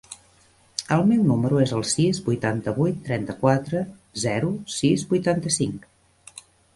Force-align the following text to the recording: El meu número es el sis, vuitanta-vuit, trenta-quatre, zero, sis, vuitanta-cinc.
El 0.93 1.03
meu 1.09 1.25
número 1.31 1.57
es 1.65 1.73
el 1.79 1.83
sis, 1.89 2.19
vuitanta-vuit, 2.29 2.97
trenta-quatre, 3.09 3.81
zero, 4.23 4.49
sis, 4.77 5.05
vuitanta-cinc. 5.13 5.87